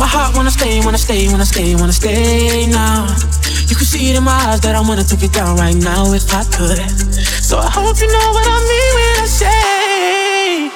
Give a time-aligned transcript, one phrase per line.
[0.00, 3.04] my heart wanna stay, wanna stay, wanna stay, wanna stay now.
[3.68, 6.16] You can see it in my eyes that I wanna take it down right now
[6.16, 6.80] if I could.
[7.44, 10.72] So I hope you know what I mean when I say.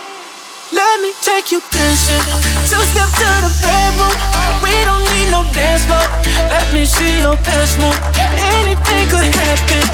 [0.77, 2.21] Let me take you dancing.
[2.69, 4.13] Two step to the bedroom.
[4.61, 6.05] We don't need no dance floor.
[6.53, 7.97] Let me see your best move.
[8.61, 9.85] Anything could happen.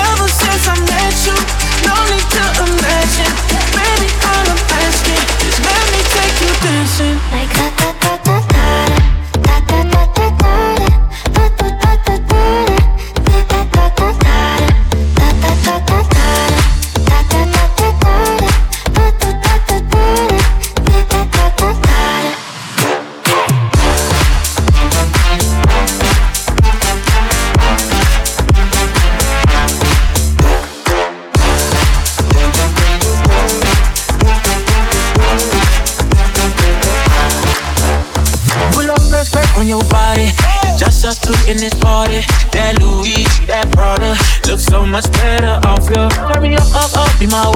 [0.00, 1.36] Ever since I met you,
[1.84, 3.32] no need to imagine.
[3.76, 7.16] Baby, all I'm asking is let me take you dancing.
[7.36, 7.52] Like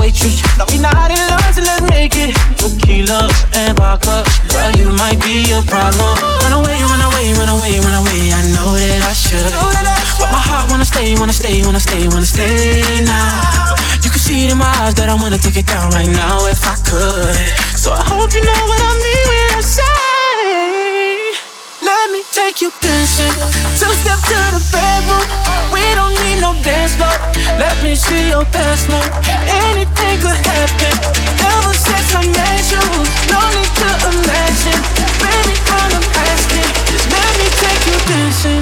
[0.03, 0.43] waitress.
[0.59, 2.35] No, we not in love, so let's make it.
[2.59, 6.19] Tequila and vodka, girl, you might be a problem.
[6.43, 8.35] Run away, run away, run away, run away.
[8.35, 9.53] I know that I should,
[10.19, 13.79] but my heart wanna stay, wanna stay, wanna stay, wanna stay now.
[14.03, 16.51] You can see it in my eyes that I wanna take it down right now
[16.51, 17.39] if I could.
[17.79, 20.03] So I hope you know what I mean when I say.
[21.87, 23.35] Let me take you dancing.
[23.79, 25.27] Two step to the bedroom.
[25.71, 27.15] We don't need no dance floor.
[27.59, 29.11] Let me see your best move.
[29.69, 30.95] Anything could happen.
[31.53, 32.85] Ever since I met you,
[33.29, 34.81] no need to imagine.
[35.21, 38.62] Baby, all I'm asking is let me take you dancing.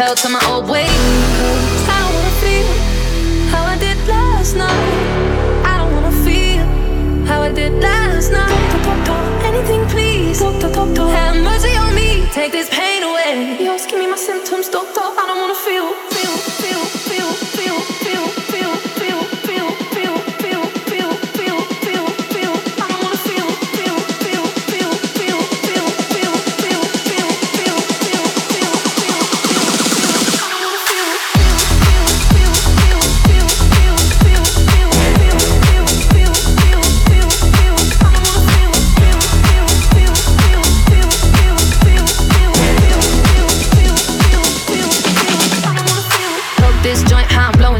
[0.00, 0.49] held to my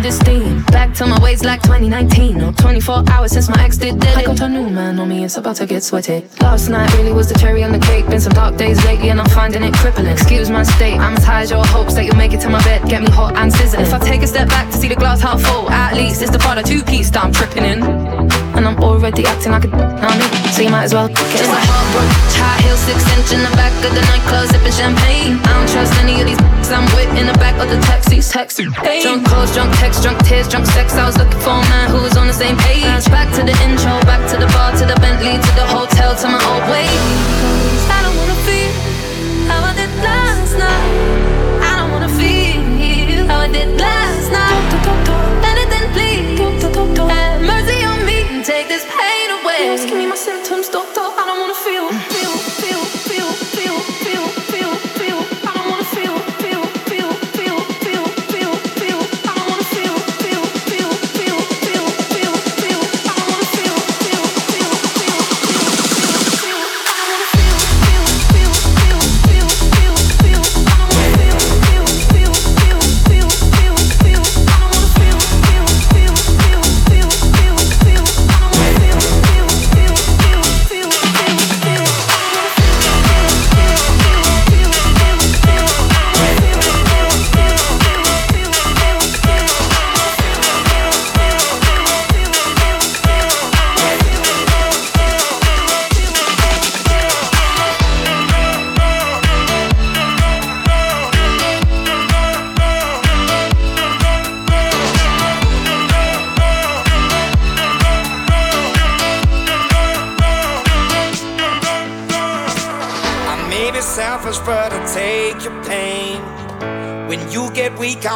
[0.01, 0.63] how this steam.
[0.65, 2.39] Back to my ways like 2019.
[2.39, 4.17] No 24 hours since my ex did dead.
[4.17, 6.25] I got a new man on me, it's about to get sweaty.
[6.41, 8.07] Last night really was the cherry on the cake.
[8.07, 10.07] Been some dark days lately, and I'm finding it crippling.
[10.07, 12.63] Excuse my state, I'm as high as your hopes that you'll make it to my
[12.65, 12.89] bed.
[12.89, 13.83] Get me hot and sizzling.
[13.83, 16.31] If I take a step back to see the glass half full, at least it's
[16.31, 17.83] the part of two piece that I'm tripping in.
[18.57, 20.53] And I'm already acting like a I mean?
[20.53, 23.53] So you might as well get Just a heartbroken high heel, six inch in the
[23.57, 25.39] back of the nightclub, sipping champagne.
[25.45, 28.29] I don't trust any of these I'm with in the back of the taxis.
[28.29, 28.69] Taxi.
[28.85, 29.03] Hey.
[29.03, 30.93] Drunk calls, drunk texts, drunk tears, drunk sex.
[30.95, 32.85] I was looking for a man who was on the same page.
[33.11, 36.27] Back to the intro, back to the bar, to the Bentley, to the hotel, to
[36.29, 36.87] my old way.
[37.91, 38.73] I don't wanna feel
[39.51, 41.65] how I did last night.
[41.65, 44.63] I don't wanna feel how I did last night.
[45.43, 46.39] Anything, please.
[47.11, 49.75] Have mercy on me and take this pain away.
[49.75, 50.69] Just give me my symptoms,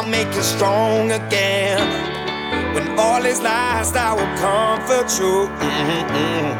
[0.05, 1.79] get weak, I'll make you strong again.
[2.73, 5.49] When all is lost, I will comfort you.
[5.59, 6.55] Mm-mm-mm.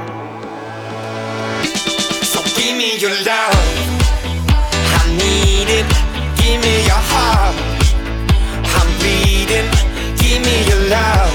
[2.23, 3.55] So give me your love,
[4.75, 5.85] I need it.
[6.37, 7.55] Give me your heart,
[8.63, 9.69] I'm bleeding.
[10.17, 11.31] Give me your love,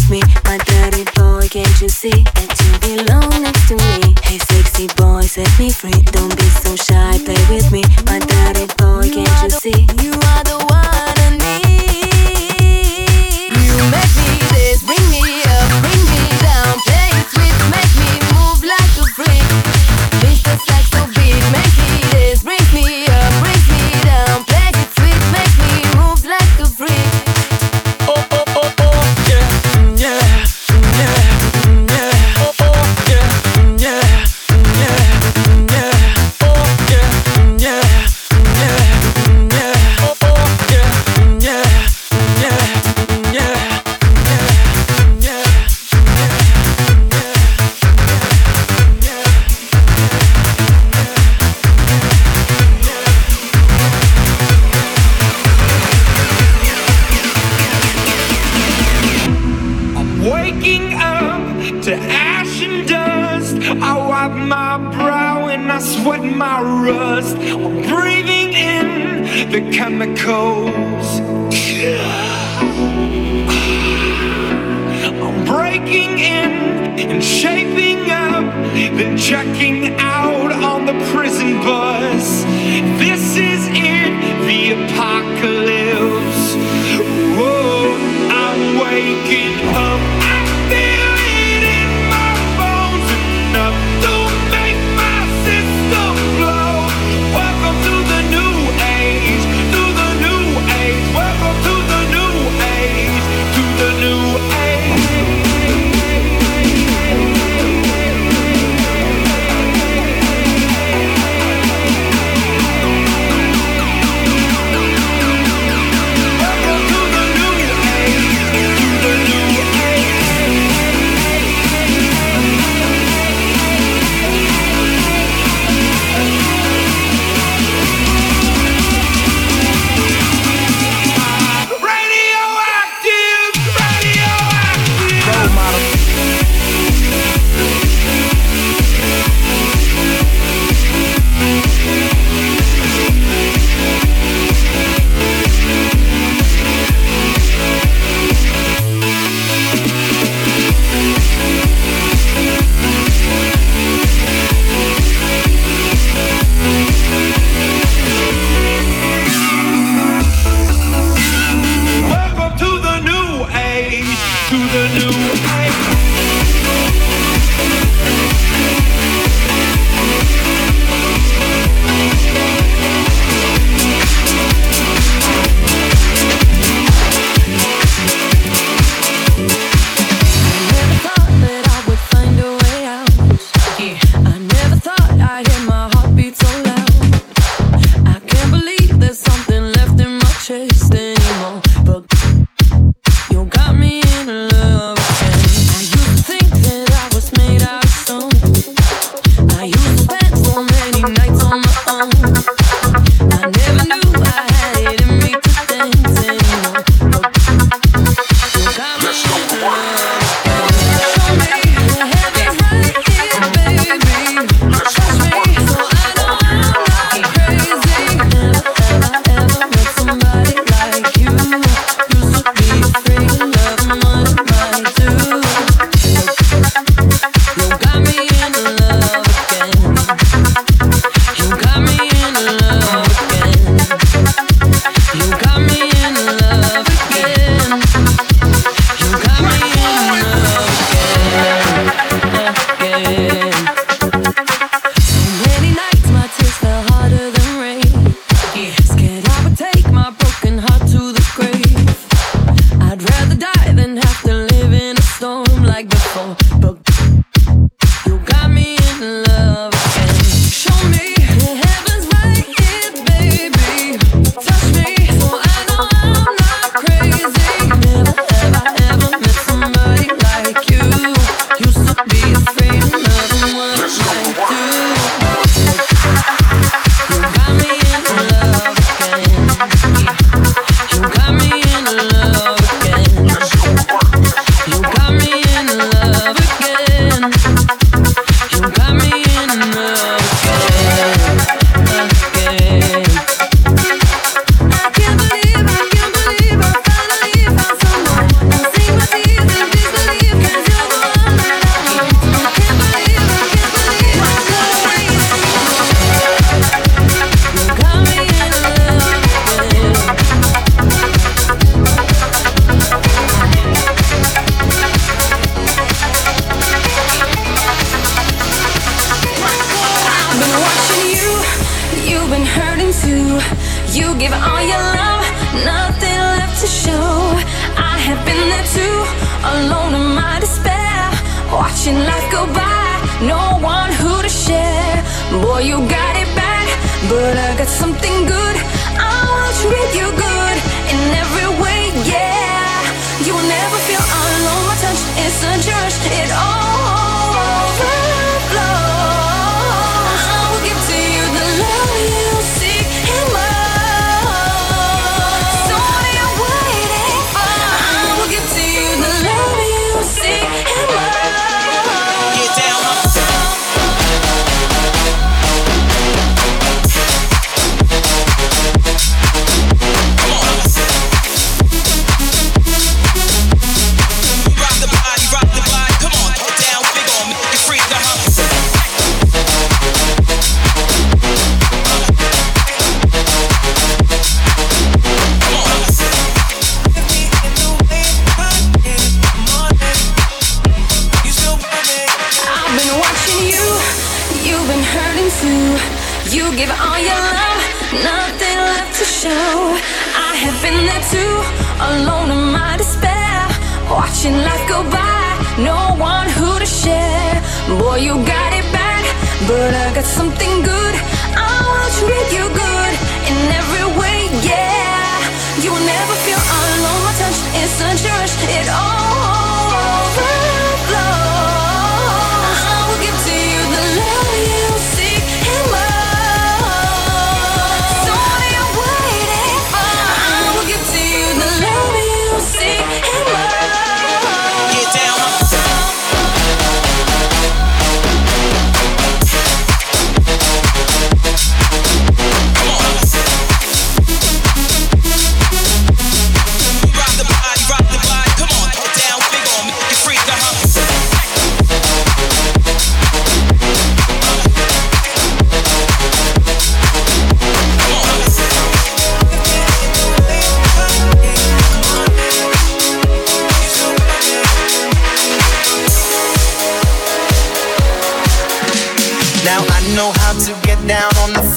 [0.00, 0.22] with me.
[0.44, 4.14] My dirty boy, can't you see that you belong next to me?
[4.22, 6.00] Hey, sexy boy, set me free.
[6.12, 7.09] Don't be so shy.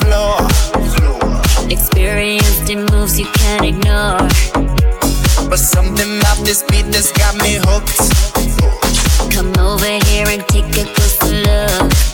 [0.01, 0.37] floor.
[1.69, 4.27] Experienced in moves you can't ignore.
[5.49, 7.99] But something about this beat that's got me hooked.
[9.33, 12.12] Come over here and take a closer look.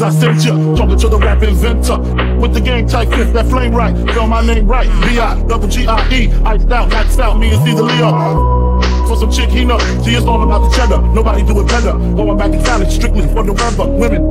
[0.00, 0.76] Maze I sent you.
[0.76, 1.98] Talking to the rap inventor.
[2.40, 3.94] With the game tight fist, that flame right.
[4.10, 4.88] Spell my name right.
[5.02, 6.32] B-I, double G-I-E.
[6.44, 8.80] Iced out, maxed out, me and Caesar Leo.
[9.06, 9.78] For some chick he know.
[10.02, 11.02] See, it's all about the cheddar.
[11.02, 11.92] Nobody do it better.
[11.92, 13.86] Going back in college, strictly for the rubber.
[13.86, 14.22] Women.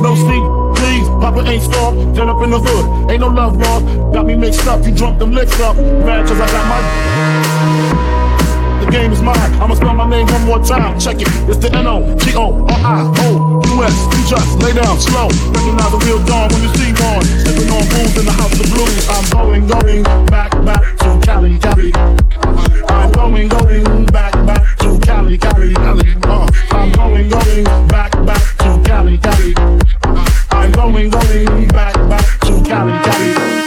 [0.00, 0.44] No sleep,
[0.78, 1.08] please.
[1.20, 2.16] Papa ain't soft.
[2.16, 3.10] Turn up in the hood.
[3.10, 3.84] Ain't no love lost.
[4.14, 4.84] Got me mixed up.
[4.86, 5.76] You drunk them licks up.
[5.76, 8.11] Mad cause I got my.
[8.92, 9.38] Game is mine.
[9.56, 11.00] I'ma spell my name one more time.
[11.00, 11.28] Check it.
[11.48, 13.96] It's the N O T O R I O U S.
[14.12, 15.28] You just lay down slow.
[15.48, 17.24] Recognize the real dawn when you see one.
[17.40, 19.08] Sipping on booze in the house of blues.
[19.08, 21.90] I'm going, going back, back to Cali, Cali.
[22.92, 26.14] I'm going, going back, back to Cali, Cali, Cali.
[26.24, 29.54] Uh, I'm going, going back, back to Cali, Cali.
[30.50, 33.61] I'm going, going back, back to Cali, Cali.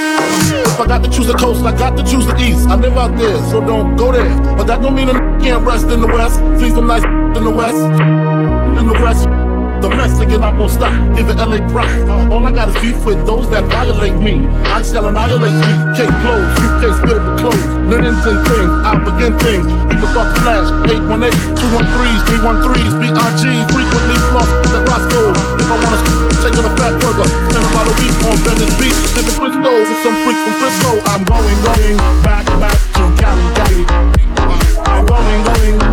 [0.76, 2.68] If I got to choose the coast, I got to choose the east.
[2.68, 4.28] I live out there, so don't go there.
[4.58, 6.36] But that don't mean I can't rest in the west.
[6.60, 7.02] See some nice
[7.38, 9.45] in the west, in the west.
[9.86, 12.10] Domestic and I'm gonna stop, give it LA pride.
[12.34, 14.42] All I got is beef with those that violate me.
[14.74, 15.74] I shall annihilate me.
[15.94, 18.72] Cake clothes, suitcase filled with clothes, linens and things.
[18.82, 19.70] I begin things.
[19.86, 20.74] People to flash.
[20.90, 25.30] 818, 213s, 313s, BRG, frequently floss the Roscoe.
[25.62, 26.00] If I wanna
[26.42, 30.18] take a Fatburger, spend a lot of week on Venice Beach, sipping Frisco with some
[30.26, 30.92] freak from Frisco.
[31.14, 33.82] I'm going, going back, back to Cali, Cali.
[34.82, 35.85] I'm going, going